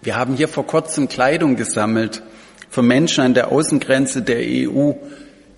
Wir 0.02 0.16
haben 0.16 0.36
hier 0.36 0.48
vor 0.48 0.66
kurzem 0.66 1.08
Kleidung 1.08 1.56
gesammelt 1.56 2.24
für 2.72 2.82
Menschen 2.82 3.24
an 3.24 3.36
der 3.36 3.52
Außengrenze 3.52 4.24
der 4.24 4.40
EU 4.40 4.94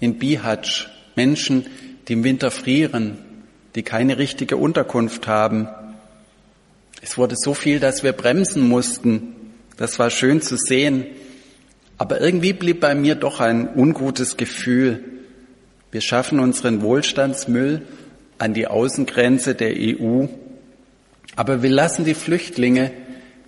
in 0.01 0.19
Bihać. 0.19 0.89
Menschen, 1.15 1.67
die 2.09 2.13
im 2.13 2.25
Winter 2.25 2.51
frieren, 2.51 3.17
die 3.75 3.83
keine 3.83 4.17
richtige 4.17 4.57
Unterkunft 4.57 5.25
haben. 5.25 5.69
Es 7.05 7.19
wurde 7.19 7.35
so 7.37 7.53
viel, 7.53 7.79
dass 7.79 8.01
wir 8.01 8.13
bremsen 8.13 8.67
mussten. 8.67 9.35
Das 9.77 9.99
war 9.99 10.09
schön 10.09 10.41
zu 10.41 10.57
sehen. 10.57 11.05
Aber 11.99 12.19
irgendwie 12.19 12.51
blieb 12.51 12.79
bei 12.79 12.95
mir 12.95 13.13
doch 13.13 13.39
ein 13.39 13.69
ungutes 13.75 14.37
Gefühl. 14.37 15.03
Wir 15.91 16.01
schaffen 16.01 16.39
unseren 16.39 16.81
Wohlstandsmüll 16.81 17.83
an 18.39 18.55
die 18.55 18.65
Außengrenze 18.65 19.53
der 19.53 19.75
EU, 19.77 20.25
aber 21.35 21.61
wir 21.61 21.69
lassen 21.69 22.05
die 22.05 22.15
Flüchtlinge, 22.15 22.91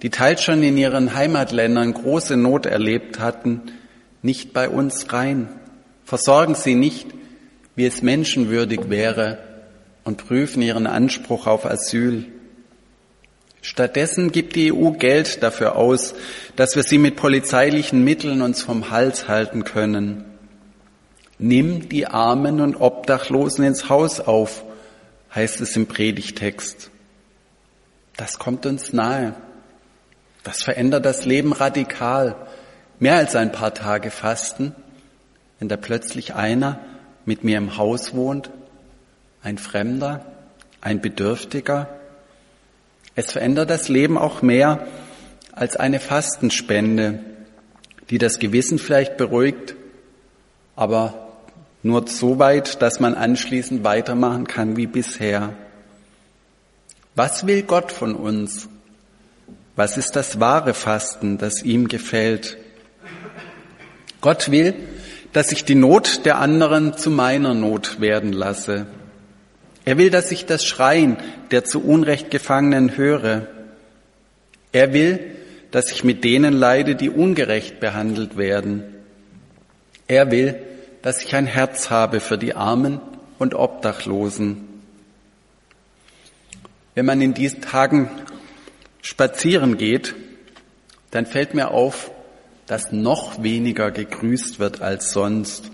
die 0.03 0.11
teils 0.11 0.43
schon 0.43 0.61
in 0.61 0.77
ihren 0.77 1.15
Heimatländern 1.15 1.95
große 1.95 2.37
Not 2.37 2.67
erlebt 2.67 3.19
hatten, 3.19 3.63
nicht 4.21 4.53
bei 4.53 4.69
uns 4.69 5.11
rein, 5.11 5.49
versorgen 6.05 6.53
sie 6.53 6.75
nicht, 6.75 7.07
wie 7.75 7.87
es 7.87 8.03
menschenwürdig 8.03 8.81
wäre 8.89 9.39
und 10.03 10.17
prüfen 10.17 10.61
ihren 10.61 10.85
Anspruch 10.85 11.47
auf 11.47 11.65
Asyl. 11.65 12.27
Stattdessen 13.67 14.31
gibt 14.31 14.55
die 14.55 14.71
EU 14.71 14.91
Geld 14.91 15.43
dafür 15.43 15.75
aus, 15.75 16.15
dass 16.55 16.77
wir 16.77 16.83
sie 16.83 16.97
mit 16.97 17.17
polizeilichen 17.17 18.01
Mitteln 18.01 18.41
uns 18.41 18.61
vom 18.61 18.91
Hals 18.91 19.27
halten 19.27 19.65
können. 19.65 20.23
Nimm 21.37 21.89
die 21.89 22.07
Armen 22.07 22.61
und 22.61 22.77
Obdachlosen 22.77 23.65
ins 23.65 23.89
Haus 23.89 24.21
auf, 24.21 24.63
heißt 25.35 25.59
es 25.59 25.75
im 25.75 25.85
Predigtext. 25.85 26.91
Das 28.15 28.39
kommt 28.39 28.65
uns 28.65 28.93
nahe. 28.93 29.35
Das 30.45 30.63
verändert 30.63 31.03
das 31.03 31.25
Leben 31.25 31.51
radikal. 31.51 32.37
Mehr 32.99 33.17
als 33.17 33.35
ein 33.35 33.51
paar 33.51 33.73
Tage 33.73 34.11
Fasten, 34.11 34.73
wenn 35.59 35.67
da 35.67 35.75
plötzlich 35.75 36.35
einer 36.35 36.79
mit 37.25 37.43
mir 37.43 37.57
im 37.57 37.75
Haus 37.75 38.15
wohnt, 38.15 38.49
ein 39.43 39.57
Fremder, 39.57 40.25
ein 40.79 41.01
Bedürftiger, 41.01 41.96
es 43.17 43.31
verändert 43.31 43.71
das 43.71 43.89
Leben 43.89 44.15
auch 44.15 44.43
mehr 44.43 44.85
als 45.51 45.75
eine 45.75 45.99
Fastenspende, 45.99 47.19
die 48.11 48.19
das 48.19 48.37
Gewissen 48.37 48.77
vielleicht 48.77 49.17
beruhigt, 49.17 49.75
aber 50.75 51.27
nur 51.81 52.07
so 52.07 52.37
weit, 52.37 52.79
dass 52.83 52.99
man 52.99 53.15
anschließend 53.15 53.83
weitermachen 53.83 54.45
kann 54.45 54.77
wie 54.77 54.85
bisher. 54.85 55.55
Was 57.15 57.47
will 57.47 57.63
Gott 57.63 57.91
von 57.91 58.13
uns? 58.13 58.69
Was 59.75 59.97
ist 59.97 60.15
das 60.15 60.39
wahre 60.39 60.75
Fasten, 60.75 61.39
das 61.39 61.63
ihm 61.63 61.87
gefällt? 61.87 62.57
Gott 64.21 64.51
will, 64.51 64.75
dass 65.33 65.51
ich 65.51 65.65
die 65.65 65.73
Not 65.73 66.23
der 66.23 66.37
anderen 66.37 66.95
zu 66.95 67.09
meiner 67.09 67.55
Not 67.55 67.99
werden 67.99 68.31
lasse. 68.31 68.85
Er 69.87 69.97
will, 69.97 70.09
dass 70.09 70.33
ich 70.33 70.45
das 70.45 70.65
Schreien 70.65 71.15
der 71.49 71.63
zu 71.63 71.81
Unrecht 71.81 72.29
Gefangenen 72.29 72.97
höre. 72.97 73.47
Er 74.73 74.91
will, 74.91 75.37
dass 75.71 75.93
ich 75.93 76.03
mit 76.03 76.25
denen 76.25 76.53
leide, 76.53 76.95
die 76.95 77.09
ungerecht 77.09 77.79
behandelt 77.79 78.35
werden. 78.35 78.83
Er 80.05 80.29
will, 80.29 80.59
dass 81.03 81.23
ich 81.23 81.33
ein 81.35 81.45
Herz 81.45 81.89
habe 81.89 82.19
für 82.19 82.37
die 82.37 82.53
Armen 82.53 82.99
und 83.39 83.53
Obdachlosen. 83.53 84.67
Wenn 86.93 87.05
man 87.05 87.21
in 87.21 87.33
diesen 87.33 87.61
Tagen 87.61 88.11
spazieren 89.01 89.77
geht, 89.77 90.15
dann 91.11 91.25
fällt 91.25 91.53
mir 91.53 91.71
auf, 91.71 92.11
dass 92.65 92.91
noch 92.91 93.41
weniger 93.41 93.91
gegrüßt 93.91 94.59
wird 94.59 94.81
als 94.81 95.13
sonst. 95.13 95.71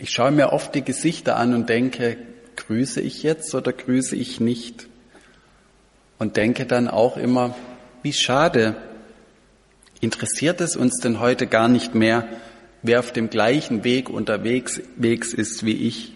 Ich 0.00 0.10
schaue 0.10 0.32
mir 0.32 0.52
oft 0.52 0.74
die 0.74 0.82
Gesichter 0.82 1.36
an 1.36 1.54
und 1.54 1.68
denke, 1.68 2.16
grüße 2.56 3.00
ich 3.00 3.22
jetzt 3.22 3.54
oder 3.54 3.72
grüße 3.72 4.16
ich 4.16 4.40
nicht? 4.40 4.88
Und 6.18 6.36
denke 6.36 6.66
dann 6.66 6.88
auch 6.88 7.16
immer, 7.16 7.54
wie 8.02 8.12
schade, 8.12 8.76
Interessiert 10.00 10.60
es 10.60 10.76
uns 10.76 10.98
denn 10.98 11.20
heute 11.20 11.46
gar 11.46 11.68
nicht 11.68 11.94
mehr, 11.94 12.28
wer 12.82 13.00
auf 13.00 13.12
dem 13.12 13.30
gleichen 13.30 13.82
Weg 13.82 14.10
unterwegs 14.10 14.78
ist 14.78 15.64
wie 15.64 15.88
ich? 15.88 16.12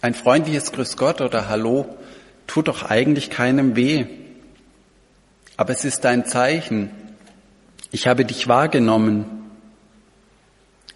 Ein 0.00 0.14
freundliches 0.14 0.72
Grüß 0.72 0.96
Gott 0.96 1.20
oder 1.20 1.48
Hallo 1.48 1.98
tut 2.46 2.68
doch 2.68 2.84
eigentlich 2.84 3.28
keinem 3.28 3.76
weh. 3.76 4.06
Aber 5.58 5.74
es 5.74 5.84
ist 5.84 6.06
ein 6.06 6.24
Zeichen. 6.24 6.90
Ich 7.90 8.06
habe 8.06 8.24
dich 8.24 8.48
wahrgenommen. 8.48 9.26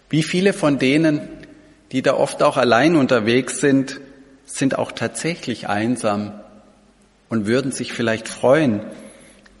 Wie 0.09 0.23
viele 0.23 0.53
von 0.53 0.79
denen, 0.79 1.21
die 1.91 2.01
da 2.01 2.15
oft 2.15 2.41
auch 2.41 2.57
allein 2.57 2.95
unterwegs 2.95 3.59
sind, 3.59 4.01
sind 4.45 4.77
auch 4.77 4.91
tatsächlich 4.91 5.67
einsam 5.67 6.33
und 7.29 7.47
würden 7.47 7.71
sich 7.71 7.93
vielleicht 7.93 8.27
freuen, 8.27 8.81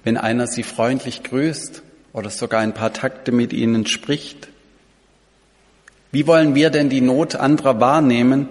wenn 0.03 0.17
einer 0.17 0.47
sie 0.47 0.63
freundlich 0.63 1.23
grüßt 1.23 1.83
oder 2.13 2.29
sogar 2.29 2.61
ein 2.61 2.73
paar 2.73 2.93
Takte 2.93 3.31
mit 3.31 3.51
ihnen 3.51 3.85
spricht. 3.87 4.47
Wie 6.11 6.27
wollen 6.27 6.55
wir 6.55 6.69
denn 6.69 6.89
die 6.89 7.01
Not 7.01 7.35
anderer 7.35 7.81
wahrnehmen, 7.81 8.47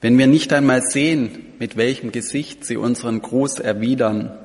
wenn 0.00 0.18
wir 0.18 0.26
nicht 0.26 0.52
einmal 0.52 0.82
sehen, 0.82 1.46
mit 1.58 1.76
welchem 1.76 2.12
Gesicht 2.12 2.64
sie 2.64 2.76
unseren 2.76 3.22
Gruß 3.22 3.58
erwidern? 3.58 4.38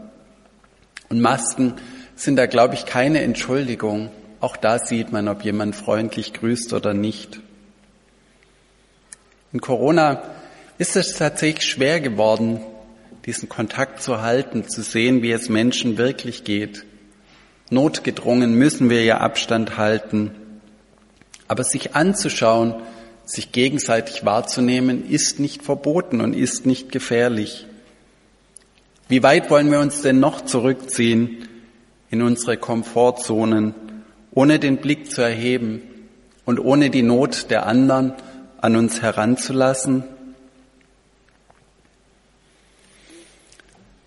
Und 1.09 1.21
Masken 1.21 1.73
sind 2.15 2.37
da, 2.37 2.45
glaube 2.45 2.75
ich, 2.75 2.85
keine 2.85 3.21
Entschuldigung. 3.21 4.09
Auch 4.39 4.55
da 4.55 4.79
sieht 4.79 5.11
man, 5.11 5.27
ob 5.27 5.43
jemand 5.43 5.75
freundlich 5.75 6.33
grüßt 6.33 6.73
oder 6.73 6.93
nicht. 6.93 7.41
In 9.51 9.59
Corona 9.61 10.21
ist 10.79 10.95
es 10.95 11.13
tatsächlich 11.13 11.65
schwer 11.65 11.99
geworden, 11.99 12.61
diesen 13.25 13.49
Kontakt 13.49 14.01
zu 14.01 14.21
halten, 14.21 14.67
zu 14.67 14.81
sehen, 14.81 15.21
wie 15.21 15.31
es 15.31 15.49
Menschen 15.49 15.97
wirklich 15.97 16.45
geht. 16.45 16.85
Notgedrungen 17.69 18.53
müssen 18.53 18.89
wir 18.89 19.03
ja 19.03 19.17
Abstand 19.17 19.77
halten. 19.77 20.31
Aber 21.49 21.65
sich 21.65 21.95
anzuschauen, 21.95 22.75
sich 23.25 23.51
gegenseitig 23.51 24.25
wahrzunehmen, 24.25 25.07
ist 25.07 25.39
nicht 25.39 25.63
verboten 25.63 26.21
und 26.21 26.33
ist 26.33 26.65
nicht 26.65 26.93
gefährlich. 26.93 27.67
Wie 29.09 29.21
weit 29.21 29.49
wollen 29.49 29.71
wir 29.71 29.81
uns 29.81 30.01
denn 30.01 30.21
noch 30.21 30.45
zurückziehen 30.45 31.49
in 32.09 32.21
unsere 32.21 32.55
Komfortzonen, 32.55 33.75
ohne 34.31 34.59
den 34.59 34.77
Blick 34.77 35.11
zu 35.11 35.21
erheben 35.21 35.81
und 36.45 36.57
ohne 36.57 36.89
die 36.89 37.03
Not 37.03 37.47
der 37.49 37.65
anderen 37.65 38.13
an 38.61 38.77
uns 38.77 39.01
heranzulassen? 39.01 40.05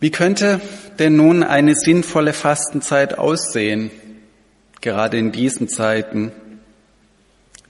Wie 0.03 0.11
könnte 0.11 0.61
denn 0.99 1.15
nun 1.15 1.45
eine 1.45 1.77
sinnvolle 1.77 2.33
Fastenzeit 2.33 3.19
aussehen, 3.19 3.93
gerade 4.81 5.17
in 5.17 5.31
diesen 5.31 5.69
Zeiten? 5.69 6.33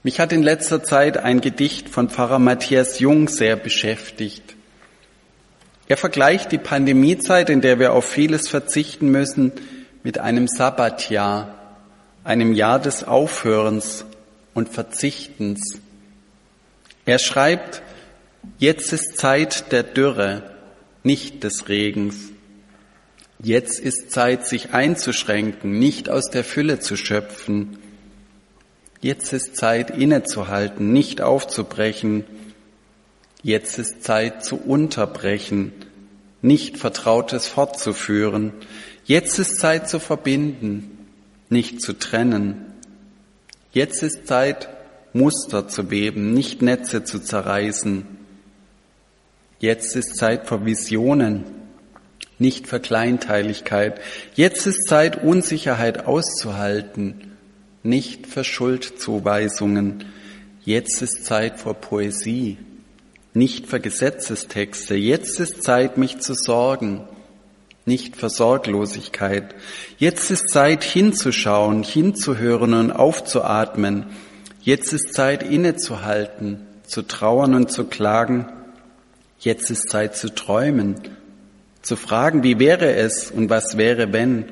Mich 0.02 0.18
hat 0.18 0.32
in 0.32 0.42
letzter 0.42 0.82
Zeit 0.82 1.18
ein 1.18 1.42
Gedicht 1.42 1.90
von 1.90 2.08
Pfarrer 2.08 2.38
Matthias 2.38 3.00
Jung 3.00 3.28
sehr 3.28 3.56
beschäftigt. 3.56 4.56
Er 5.88 5.98
vergleicht 5.98 6.52
die 6.52 6.58
Pandemiezeit, 6.58 7.50
in 7.50 7.60
der 7.60 7.78
wir 7.78 7.92
auf 7.92 8.06
vieles 8.06 8.48
verzichten 8.48 9.10
müssen, 9.10 9.52
mit 10.02 10.16
einem 10.16 10.48
Sabbatjahr, 10.48 11.76
einem 12.24 12.54
Jahr 12.54 12.78
des 12.78 13.04
Aufhörens 13.04 14.06
und 14.54 14.70
Verzichtens. 14.70 15.82
Er 17.04 17.18
schreibt, 17.18 17.82
jetzt 18.56 18.90
ist 18.94 19.18
Zeit 19.18 19.70
der 19.70 19.82
Dürre, 19.82 20.51
nicht 21.02 21.44
des 21.44 21.68
Regens. 21.68 22.30
Jetzt 23.38 23.80
ist 23.80 24.10
Zeit, 24.12 24.46
sich 24.46 24.72
einzuschränken, 24.72 25.78
nicht 25.78 26.08
aus 26.08 26.30
der 26.30 26.44
Fülle 26.44 26.78
zu 26.78 26.96
schöpfen. 26.96 27.78
Jetzt 29.00 29.32
ist 29.32 29.56
Zeit, 29.56 29.90
innezuhalten, 29.90 30.92
nicht 30.92 31.20
aufzubrechen. 31.20 32.24
Jetzt 33.42 33.78
ist 33.78 34.04
Zeit 34.04 34.44
zu 34.44 34.56
unterbrechen, 34.56 35.72
nicht 36.40 36.78
Vertrautes 36.78 37.48
fortzuführen. 37.48 38.52
Jetzt 39.04 39.40
ist 39.40 39.58
Zeit 39.58 39.88
zu 39.88 39.98
verbinden, 39.98 41.08
nicht 41.48 41.82
zu 41.82 41.94
trennen. 41.94 42.66
Jetzt 43.72 44.04
ist 44.04 44.28
Zeit, 44.28 44.68
Muster 45.12 45.66
zu 45.66 45.90
weben, 45.90 46.32
nicht 46.32 46.62
Netze 46.62 47.02
zu 47.02 47.18
zerreißen. 47.18 48.06
Jetzt 49.62 49.94
ist 49.94 50.16
Zeit 50.16 50.48
für 50.48 50.64
Visionen, 50.64 51.44
nicht 52.40 52.66
für 52.66 52.80
Kleinteiligkeit. 52.80 54.00
Jetzt 54.34 54.66
ist 54.66 54.88
Zeit, 54.88 55.22
Unsicherheit 55.22 56.04
auszuhalten, 56.04 57.36
nicht 57.84 58.26
für 58.26 58.42
Schuldzuweisungen. 58.42 60.04
Jetzt 60.64 61.00
ist 61.00 61.24
Zeit 61.24 61.60
für 61.60 61.74
Poesie, 61.74 62.58
nicht 63.34 63.68
für 63.68 63.78
Gesetzestexte. 63.78 64.96
Jetzt 64.96 65.38
ist 65.38 65.62
Zeit, 65.62 65.96
mich 65.96 66.18
zu 66.18 66.34
sorgen, 66.34 67.04
nicht 67.86 68.16
für 68.16 68.30
Sorglosigkeit. 68.30 69.54
Jetzt 69.96 70.32
ist 70.32 70.48
Zeit, 70.48 70.82
hinzuschauen, 70.82 71.84
hinzuhören 71.84 72.74
und 72.74 72.90
aufzuatmen. 72.90 74.06
Jetzt 74.60 74.92
ist 74.92 75.14
Zeit, 75.14 75.44
innezuhalten, 75.44 76.66
zu 76.84 77.02
trauern 77.02 77.54
und 77.54 77.70
zu 77.70 77.84
klagen. 77.84 78.46
Jetzt 79.42 79.72
ist 79.72 79.90
Zeit 79.90 80.14
zu 80.14 80.32
träumen, 80.32 81.00
zu 81.82 81.96
fragen, 81.96 82.44
wie 82.44 82.60
wäre 82.60 82.94
es 82.94 83.32
und 83.32 83.50
was 83.50 83.76
wäre, 83.76 84.12
wenn. 84.12 84.44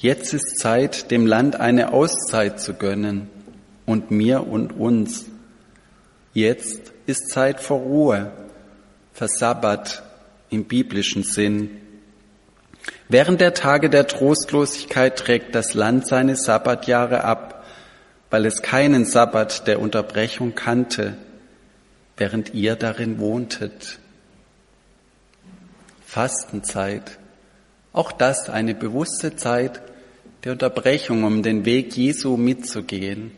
Jetzt 0.00 0.34
ist 0.34 0.58
Zeit, 0.58 1.12
dem 1.12 1.24
Land 1.24 1.60
eine 1.60 1.92
Auszeit 1.92 2.58
zu 2.58 2.74
gönnen 2.74 3.28
und 3.84 4.10
mir 4.10 4.44
und 4.48 4.72
uns. 4.72 5.26
Jetzt 6.34 6.92
ist 7.06 7.30
Zeit 7.30 7.60
für 7.60 7.74
Ruhe, 7.74 8.32
für 9.12 9.28
Sabbat 9.28 10.02
im 10.50 10.64
biblischen 10.64 11.22
Sinn. 11.22 11.70
Während 13.08 13.40
der 13.40 13.54
Tage 13.54 13.88
der 13.88 14.08
Trostlosigkeit 14.08 15.16
trägt 15.16 15.54
das 15.54 15.74
Land 15.74 16.08
seine 16.08 16.34
Sabbatjahre 16.34 17.22
ab, 17.22 17.64
weil 18.30 18.46
es 18.46 18.62
keinen 18.62 19.04
Sabbat 19.04 19.68
der 19.68 19.78
Unterbrechung 19.78 20.56
kannte, 20.56 21.16
während 22.16 22.54
ihr 22.54 22.76
darin 22.76 23.18
wohntet. 23.18 23.98
Fastenzeit, 26.04 27.18
auch 27.92 28.12
das 28.12 28.48
eine 28.48 28.74
bewusste 28.74 29.36
Zeit, 29.36 29.82
der 30.44 30.52
Unterbrechung, 30.52 31.24
um 31.24 31.42
den 31.42 31.64
Weg 31.64 31.96
Jesu 31.96 32.36
mitzugehen. 32.36 33.32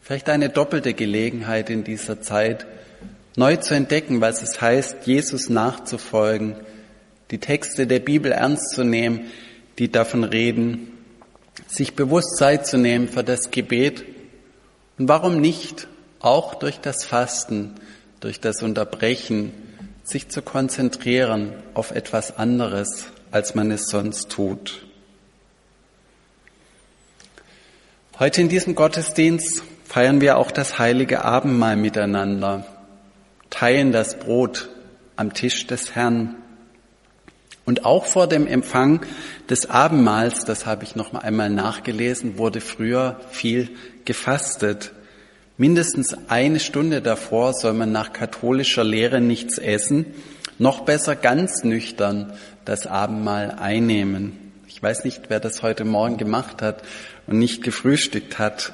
Vielleicht 0.00 0.28
eine 0.28 0.48
doppelte 0.48 0.94
Gelegenheit 0.94 1.68
in 1.68 1.84
dieser 1.84 2.20
Zeit, 2.22 2.66
neu 3.36 3.56
zu 3.56 3.74
entdecken, 3.74 4.20
was 4.20 4.42
es 4.42 4.60
heißt, 4.60 5.06
Jesus 5.06 5.48
nachzufolgen, 5.48 6.56
die 7.30 7.38
Texte 7.38 7.86
der 7.86 8.00
Bibel 8.00 8.32
ernst 8.32 8.70
zu 8.70 8.84
nehmen, 8.84 9.26
die 9.78 9.92
davon 9.92 10.24
reden, 10.24 10.92
sich 11.66 11.94
bewusst 11.94 12.36
Zeit 12.38 12.66
zu 12.66 12.78
nehmen 12.78 13.08
für 13.08 13.22
das 13.22 13.50
Gebet 13.50 14.04
und 14.98 15.08
warum 15.08 15.40
nicht 15.40 15.88
auch 16.20 16.54
durch 16.54 16.80
das 16.80 17.04
Fasten, 17.04 17.74
durch 18.20 18.40
das 18.40 18.62
Unterbrechen, 18.62 19.52
sich 20.04 20.28
zu 20.28 20.42
konzentrieren 20.42 21.52
auf 21.74 21.90
etwas 21.90 22.36
anderes, 22.38 23.06
als 23.30 23.54
man 23.54 23.70
es 23.70 23.88
sonst 23.88 24.30
tut. 24.30 24.86
Heute 28.18 28.40
in 28.40 28.48
diesem 28.48 28.74
Gottesdienst 28.74 29.62
feiern 29.84 30.20
wir 30.20 30.38
auch 30.38 30.50
das 30.50 30.78
heilige 30.78 31.24
Abendmahl 31.24 31.76
miteinander, 31.76 32.66
teilen 33.50 33.92
das 33.92 34.18
Brot 34.18 34.70
am 35.16 35.34
Tisch 35.34 35.66
des 35.66 35.94
Herrn. 35.94 36.36
Und 37.64 37.84
auch 37.84 38.06
vor 38.06 38.26
dem 38.26 38.46
Empfang 38.46 39.04
des 39.50 39.68
Abendmahls, 39.68 40.44
das 40.44 40.64
habe 40.64 40.84
ich 40.84 40.96
noch 40.96 41.12
einmal 41.14 41.50
nachgelesen, 41.50 42.38
wurde 42.38 42.60
früher 42.60 43.20
viel 43.30 43.70
gefastet. 44.04 44.92
Mindestens 45.60 46.16
eine 46.28 46.60
Stunde 46.60 47.02
davor 47.02 47.52
soll 47.52 47.72
man 47.72 47.90
nach 47.90 48.12
katholischer 48.12 48.84
Lehre 48.84 49.20
nichts 49.20 49.58
essen, 49.58 50.06
noch 50.60 50.82
besser 50.82 51.16
ganz 51.16 51.64
nüchtern 51.64 52.32
das 52.64 52.86
Abendmahl 52.86 53.56
einnehmen. 53.60 54.52
Ich 54.68 54.80
weiß 54.80 55.02
nicht, 55.02 55.22
wer 55.30 55.40
das 55.40 55.64
heute 55.64 55.84
Morgen 55.84 56.16
gemacht 56.16 56.62
hat 56.62 56.84
und 57.26 57.40
nicht 57.40 57.64
gefrühstückt 57.64 58.38
hat. 58.38 58.72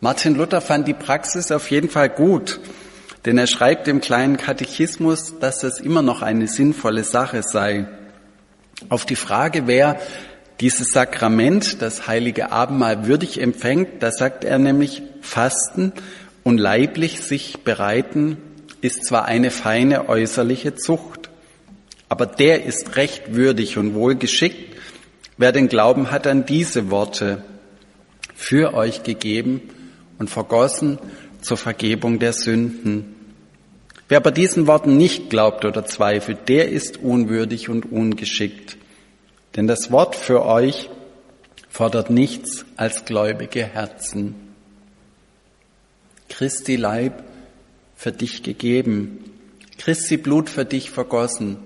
Martin 0.00 0.34
Luther 0.34 0.60
fand 0.60 0.86
die 0.86 0.92
Praxis 0.92 1.50
auf 1.50 1.70
jeden 1.70 1.88
Fall 1.88 2.10
gut, 2.10 2.60
denn 3.24 3.38
er 3.38 3.46
schreibt 3.46 3.88
im 3.88 4.02
kleinen 4.02 4.36
Katechismus, 4.36 5.38
dass 5.40 5.60
das 5.60 5.80
immer 5.80 6.02
noch 6.02 6.20
eine 6.20 6.46
sinnvolle 6.46 7.04
Sache 7.04 7.42
sei. 7.42 7.88
Auf 8.90 9.06
die 9.06 9.16
Frage, 9.16 9.66
wer 9.66 9.98
dieses 10.60 10.90
Sakrament, 10.90 11.82
das 11.82 12.06
heilige 12.06 12.50
Abendmahl 12.50 13.06
würdig 13.06 13.40
empfängt, 13.40 14.02
da 14.02 14.10
sagt 14.10 14.44
er 14.44 14.58
nämlich, 14.58 15.02
Fasten 15.20 15.92
und 16.42 16.58
leiblich 16.58 17.20
sich 17.20 17.58
bereiten 17.58 18.38
ist 18.80 19.04
zwar 19.04 19.24
eine 19.24 19.50
feine 19.50 20.08
äußerliche 20.08 20.74
Zucht, 20.74 21.30
aber 22.08 22.26
der 22.26 22.64
ist 22.64 22.96
recht 22.96 23.34
würdig 23.34 23.76
und 23.76 23.94
wohl 23.94 24.14
geschickt, 24.14 24.68
Wer 25.40 25.52
den 25.52 25.68
Glauben 25.68 26.10
hat 26.10 26.26
an 26.26 26.46
diese 26.46 26.90
Worte 26.90 27.44
für 28.34 28.74
euch 28.74 29.04
gegeben 29.04 29.62
und 30.18 30.28
vergossen 30.28 30.98
zur 31.40 31.56
Vergebung 31.56 32.18
der 32.18 32.32
Sünden. 32.32 33.14
Wer 34.08 34.18
aber 34.18 34.32
diesen 34.32 34.66
Worten 34.66 34.96
nicht 34.96 35.30
glaubt 35.30 35.64
oder 35.64 35.86
zweifelt, 35.86 36.48
der 36.48 36.70
ist 36.70 36.96
unwürdig 36.96 37.68
und 37.68 37.92
ungeschickt. 37.92 38.77
Denn 39.56 39.66
das 39.66 39.90
Wort 39.90 40.14
für 40.14 40.44
euch 40.44 40.90
fordert 41.68 42.10
nichts 42.10 42.64
als 42.76 43.04
gläubige 43.04 43.64
Herzen. 43.64 44.34
Christi 46.28 46.76
Leib 46.76 47.24
für 47.96 48.12
dich 48.12 48.42
gegeben, 48.42 49.24
Christi 49.78 50.16
Blut 50.16 50.50
für 50.50 50.64
dich 50.64 50.90
vergossen, 50.90 51.58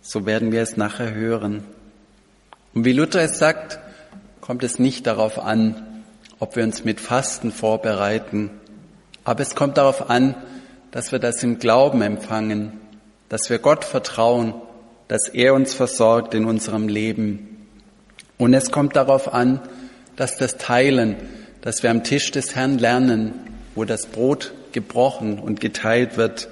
so 0.00 0.26
werden 0.26 0.52
wir 0.52 0.62
es 0.62 0.76
nachher 0.76 1.14
hören. 1.14 1.64
Und 2.74 2.84
wie 2.84 2.92
Luther 2.92 3.22
es 3.22 3.38
sagt, 3.38 3.78
kommt 4.40 4.62
es 4.62 4.78
nicht 4.78 5.06
darauf 5.06 5.38
an, 5.38 6.04
ob 6.38 6.56
wir 6.56 6.62
uns 6.62 6.84
mit 6.84 7.00
Fasten 7.00 7.50
vorbereiten, 7.50 8.50
aber 9.24 9.40
es 9.40 9.54
kommt 9.54 9.76
darauf 9.76 10.08
an, 10.08 10.34
dass 10.90 11.12
wir 11.12 11.18
das 11.18 11.42
im 11.42 11.58
Glauben 11.58 12.00
empfangen, 12.00 12.80
dass 13.28 13.50
wir 13.50 13.58
Gott 13.58 13.84
vertrauen, 13.84 14.54
dass 15.08 15.28
er 15.28 15.54
uns 15.54 15.74
versorgt 15.74 16.34
in 16.34 16.44
unserem 16.44 16.88
Leben. 16.88 17.66
Und 18.36 18.54
es 18.54 18.70
kommt 18.70 18.94
darauf 18.94 19.32
an, 19.32 19.60
dass 20.16 20.36
das 20.36 20.58
Teilen, 20.58 21.16
dass 21.62 21.82
wir 21.82 21.90
am 21.90 22.04
Tisch 22.04 22.30
des 22.30 22.54
Herrn 22.54 22.78
lernen, 22.78 23.32
wo 23.74 23.84
das 23.84 24.06
Brot 24.06 24.52
gebrochen 24.72 25.38
und 25.38 25.60
geteilt 25.60 26.16
wird, 26.16 26.48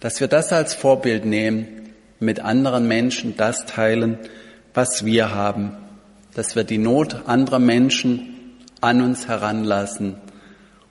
dass 0.00 0.20
wir 0.20 0.28
das 0.28 0.52
als 0.52 0.74
Vorbild 0.74 1.24
nehmen, 1.24 1.90
mit 2.18 2.40
anderen 2.40 2.88
Menschen 2.88 3.36
das 3.36 3.66
teilen, 3.66 4.18
was 4.74 5.04
wir 5.04 5.34
haben, 5.34 5.76
dass 6.34 6.56
wir 6.56 6.64
die 6.64 6.78
Not 6.78 7.26
anderer 7.26 7.58
Menschen 7.58 8.56
an 8.80 9.02
uns 9.02 9.28
heranlassen 9.28 10.16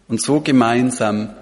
und 0.07 0.21
so 0.21 0.41
gemeinsam 0.41 1.33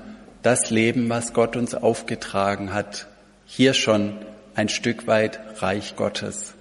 das 0.41 0.69
Leben, 0.69 1.09
was 1.09 1.33
Gott 1.33 1.55
uns 1.55 1.75
aufgetragen 1.75 2.73
hat, 2.73 3.07
hier 3.45 3.73
schon 3.73 4.13
ein 4.55 4.69
Stück 4.69 5.07
weit 5.07 5.39
Reich 5.61 5.95
Gottes. 5.95 6.55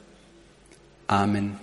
Amen. 1.07 1.57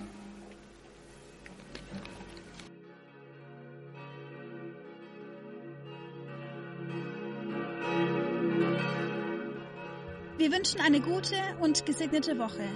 Wir 10.38 10.52
wünschen 10.52 10.80
eine 10.82 11.00
gute 11.00 11.36
und 11.60 11.86
gesegnete 11.86 12.38
Woche 12.38 12.68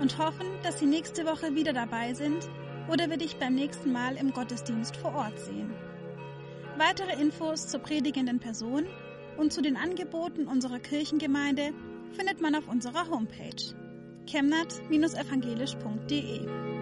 und 0.00 0.18
hoffen, 0.18 0.46
dass 0.62 0.78
Sie 0.78 0.86
nächste 0.86 1.24
Woche 1.24 1.54
wieder 1.54 1.72
dabei 1.72 2.12
sind 2.12 2.48
oder 2.88 3.08
wir 3.08 3.16
dich 3.16 3.36
beim 3.36 3.54
nächsten 3.54 3.92
Mal 3.92 4.16
im 4.16 4.32
Gottesdienst 4.32 4.96
vor 4.96 5.14
Ort 5.14 5.38
sehen. 5.38 5.72
Weitere 6.76 7.20
Infos 7.20 7.68
zur 7.68 7.80
predigenden 7.80 8.40
Person 8.40 8.84
und 9.38 9.52
zu 9.52 9.62
den 9.62 9.76
Angeboten 9.76 10.46
unserer 10.46 10.80
Kirchengemeinde 10.80 11.72
findet 12.14 12.40
man 12.40 12.54
auf 12.54 12.68
unserer 12.68 13.10
Homepage 13.10 13.74
chemnat-evangelisch.de. 14.26 16.73